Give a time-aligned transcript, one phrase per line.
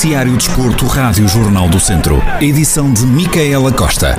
[0.00, 2.22] Noticiário Desporto, Rádio Jornal do Centro.
[2.40, 4.16] Edição de Micaela Costa.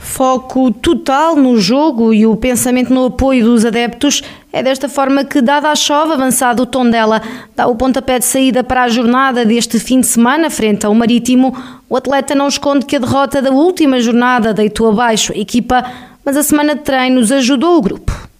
[0.00, 4.20] Foco total no jogo e o pensamento no apoio dos adeptos.
[4.52, 7.22] É desta forma que, dada a chove, avançado o tom dela,
[7.54, 11.56] dá o pontapé de saída para a jornada deste fim de semana, frente ao Marítimo.
[11.88, 15.84] O atleta não esconde que a derrota da última jornada deitou abaixo a equipa,
[16.24, 18.33] mas a semana de treinos ajudou o grupo.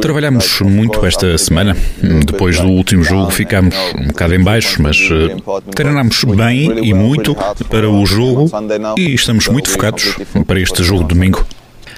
[0.00, 1.76] Trabalhamos muito esta semana.
[2.24, 5.36] Depois do último jogo ficámos um bocado em baixo, mas eh,
[5.74, 7.36] treinamos bem e muito
[7.70, 8.50] para o jogo
[8.98, 11.46] e estamos muito focados para este jogo de domingo.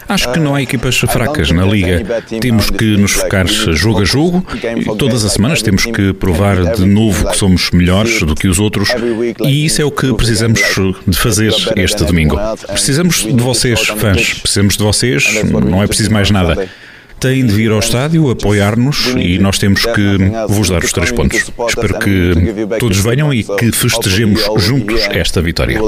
[0.07, 2.23] Acho que não há equipas fracas na Liga.
[2.41, 6.85] Temos que nos focar jogo a jogo e todas as semanas temos que provar de
[6.85, 8.91] novo que somos melhores do que os outros
[9.45, 10.61] e isso é o que precisamos
[11.07, 12.39] de fazer este domingo.
[12.67, 14.35] Precisamos de vocês, fãs.
[14.35, 16.69] Precisamos de vocês, não é preciso mais nada
[17.19, 21.51] têm de vir ao estádio apoiar-nos e nós temos que vos dar os três pontos.
[21.69, 25.81] Espero que todos venham e que festejemos juntos esta vitória.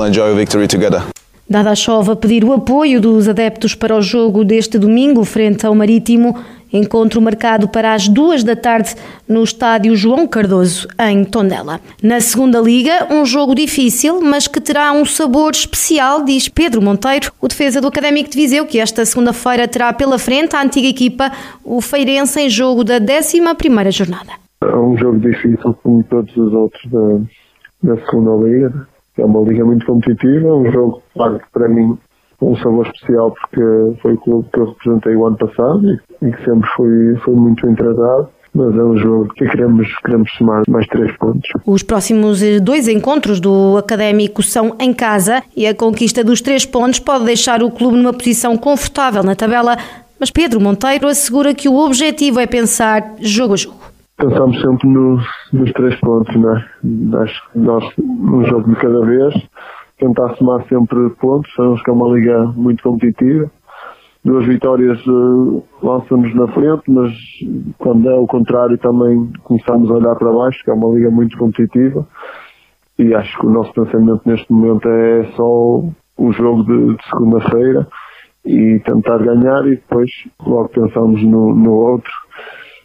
[1.49, 5.75] Dada a chova, pedir o apoio dos adeptos para o jogo deste domingo frente ao
[5.75, 6.39] Marítimo.
[6.73, 8.95] Encontro marcado para as duas da tarde
[9.29, 11.81] no estádio João Cardoso, em Tondela.
[12.03, 17.33] Na segunda liga, um jogo difícil, mas que terá um sabor especial, diz Pedro Monteiro,
[17.41, 21.33] o defesa do Académico de Viseu, que esta segunda-feira terá pela frente a antiga equipa,
[21.65, 24.33] o Feirense, em jogo da 11 primeira jornada.
[24.63, 28.89] É um jogo difícil, como todos os outros da, da segunda liga.
[29.19, 31.99] É uma liga muito competitiva, um jogo, claro, para mim
[32.41, 35.83] um sabor especial porque foi o clube que eu representei o ano passado
[36.23, 40.31] e, que sempre foi, foi muito bem tratado mas é um jogo que queremos, queremos
[40.33, 41.49] somar mais três pontos.
[41.65, 46.67] Os próximos eh, dois encontros do Académico são em casa e a conquista dos três
[46.67, 49.77] pontos pode deixar o clube numa posição confortável na tabela,
[50.19, 53.81] mas Pedro Monteiro assegura que o objetivo é pensar jogo a jogo.
[54.17, 57.23] Pensamos sempre nos, nos três pontos, é?
[57.23, 59.35] Acho que nós, um jogo de cada vez,
[60.01, 61.53] tentar somar sempre pontos.
[61.55, 63.51] Sabemos que é uma liga muito competitiva.
[64.25, 67.13] Duas vitórias uh, na frente, mas
[67.79, 71.39] quando é o contrário também começamos a olhar para baixo, que é uma liga muito
[71.39, 72.07] competitiva.
[72.99, 75.83] E acho que o nosso pensamento neste momento é só
[76.19, 77.87] o jogo de, de segunda-feira
[78.45, 80.11] e tentar ganhar e depois
[80.45, 82.13] logo pensamos no, no outro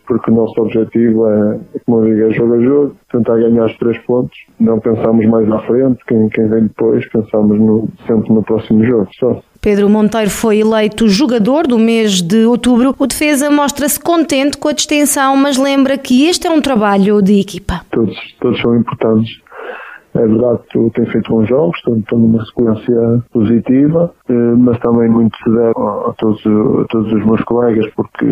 [0.08, 3.78] porque o nosso objetivo é, como eu digo, é jogo a jogo, tentar ganhar os
[3.78, 4.38] três pontos.
[4.60, 9.08] Não pensamos mais à frente, quem, quem vem depois, pensamos no, sempre no próximo jogo.
[9.20, 9.42] Só.
[9.62, 12.94] Pedro Monteiro foi eleito jogador do mês de outubro.
[13.00, 17.40] O defesa mostra-se contente com a distinção, mas lembra que este é um trabalho de
[17.40, 17.82] equipa.
[17.90, 19.46] Todos, todos são importantes.
[20.14, 25.10] É verdade que tu tens feito bons jogos, estou numa sequência positiva, eh, mas também
[25.10, 28.26] muito se deve a todos, a todos os meus colegas, porque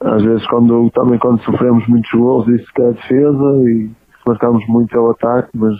[0.00, 3.90] às vezes quando também quando sofremos muitos gols isso que é a defesa e
[4.28, 5.76] marcamos muito ao ataque, mas,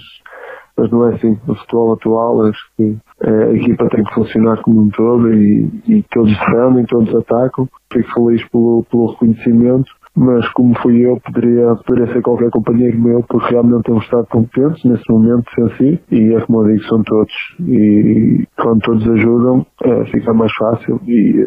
[0.76, 1.38] mas não é assim.
[1.46, 5.70] No futebol atual acho que eh, a equipa tem que funcionar como um todo e,
[5.86, 7.68] e todos defendem, todos atacam.
[7.92, 13.22] Fico feliz pelo, pelo reconhecimento, mas como fui eu, poderia, poderia ser qualquer companheiro meu,
[13.22, 17.02] porque realmente temos estado competentes nesse momento, sem si, e é como eu digo, são
[17.02, 17.32] todos.
[17.60, 21.46] E quando todos ajudam, é, fica mais fácil e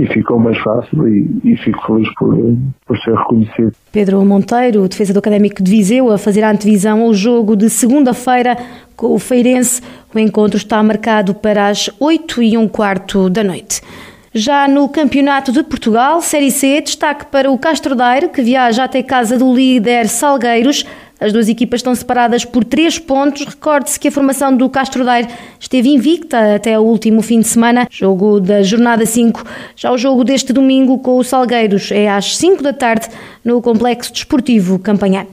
[0.00, 2.34] e ficou mais fácil e, e fico feliz por,
[2.86, 3.72] por ser reconhecido.
[3.92, 8.56] Pedro Monteiro, defesa do Académico de Viseu, a fazer a antevisão ao jogo de segunda-feira
[8.96, 9.82] com o Feirense.
[10.14, 13.82] O encontro está marcado para as 8 e um quarto da noite.
[14.32, 19.02] Já no Campeonato de Portugal, Série C, destaque para o Castro Daire, que viaja até
[19.02, 20.86] casa do líder Salgueiros.
[21.20, 23.44] As duas equipas estão separadas por três pontos.
[23.44, 27.86] Recorde-se que a formação do Castro Daire esteve invicta até o último fim de semana,
[27.90, 29.44] jogo da jornada 5.
[29.76, 33.08] Já o jogo deste domingo com o Salgueiros é às 5 da tarde
[33.44, 35.26] no Complexo Desportivo Campanhar.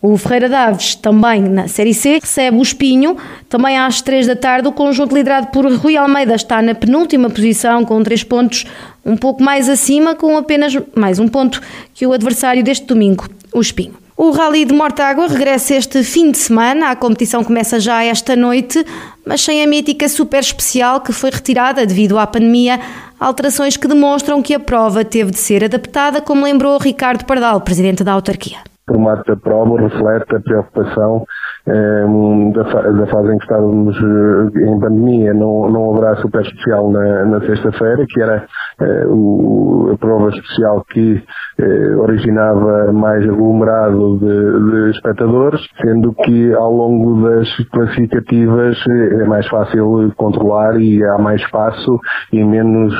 [0.00, 3.16] O Ferreira Daves, também na Série C, recebe o Espinho.
[3.48, 7.84] Também às 3 da tarde, o conjunto liderado por Rui Almeida está na penúltima posição,
[7.84, 8.66] com 3 pontos,
[9.04, 11.62] um pouco mais acima, com apenas mais um ponto
[11.94, 14.01] que o adversário deste domingo, o Espinho.
[14.16, 16.90] O Rally de Mortágua regressa este fim de semana.
[16.90, 18.84] A competição começa já esta noite,
[19.26, 22.78] mas sem a mítica super especial que foi retirada devido à pandemia.
[23.18, 28.04] Alterações que demonstram que a prova teve de ser adaptada, como lembrou Ricardo Pardal, presidente
[28.04, 28.58] da autarquia.
[28.88, 31.24] O formato da prova reflete a preocupação
[31.66, 37.40] da, da, fase em que estávamos em pandemia, não, não haverá super especial na, na
[37.40, 38.46] sexta-feira, que era
[39.06, 41.22] o, a prova especial que
[41.98, 50.12] originava mais aglomerado de, de espectadores, sendo que ao longo das classificativas é mais fácil
[50.16, 51.98] controlar e há mais espaço
[52.32, 52.94] e menos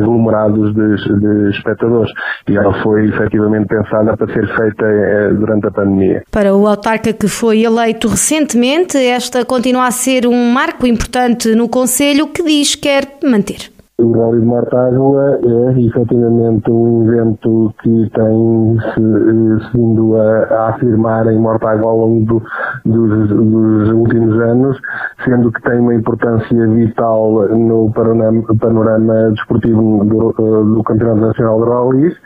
[0.00, 2.10] aglomerados de, de espectadores.
[2.48, 6.22] E ela foi efetivamente pensada para ser feita eh, durante a pandemia.
[6.30, 11.68] Para o autarca que foi eleito recentemente, esta continua a ser um marco importante no
[11.68, 13.74] Conselho que diz quer manter.
[13.96, 20.68] O Rally de Mortágua é efetivamente um evento que tem se, se vindo a, a,
[20.70, 22.42] afirmar em Mortágua ao longo do,
[22.84, 24.80] dos, dos, últimos anos,
[25.24, 30.32] sendo que tem uma importância vital no panorama, panorama desportivo do,
[30.74, 32.16] do Campeonato Nacional de Rallys.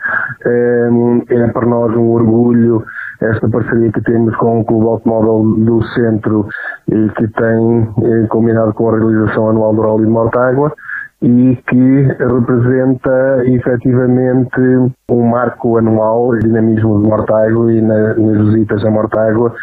[0.43, 0.89] É,
[1.35, 2.83] é para nós um orgulho
[3.21, 6.47] esta parceria que temos com o Clube Automóvel do Centro,
[6.87, 10.73] que tem eh, combinado com a realização anual do Rally de Mortágua
[11.21, 14.61] e que representa efetivamente
[15.11, 19.53] um marco anual dinamismo de Mortágua e na, nas visitas a Mortágua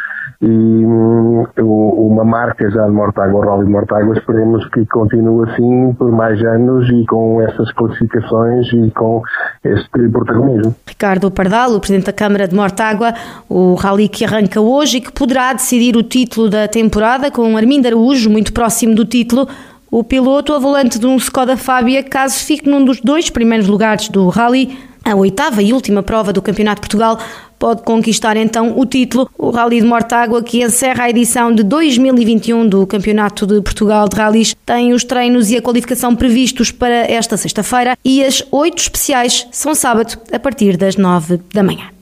[0.43, 5.95] e um, uma marca já de Mortágua, o Rally de Mortágua, esperemos que continue assim
[5.95, 9.23] por mais anos e com essas classificações e com
[9.65, 10.75] este protagonismo.
[10.87, 13.15] Ricardo Pardal, o Presidente da Câmara de Mortágua,
[13.49, 17.87] o Rally que arranca hoje e que poderá decidir o título da temporada com Armindo
[17.87, 19.49] Araújo, muito próximo do título,
[19.97, 24.11] o piloto a volante de um Skoda Fábia, caso fique num dos dois primeiros lugares
[24.11, 27.19] do Rally, a oitava e última prova do Campeonato de Portugal,
[27.59, 29.27] pode conquistar então o título.
[29.39, 34.17] O Rally de Mortágua, que encerra a edição de 2021 do Campeonato de Portugal de
[34.17, 39.49] Rallys, tem os treinos e a qualificação previstos para esta sexta-feira e as oito especiais
[39.51, 41.97] são sábado, a partir das nove da manhã.